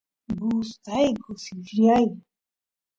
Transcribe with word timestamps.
gustayku 0.39 1.29
sifryay 1.43 2.07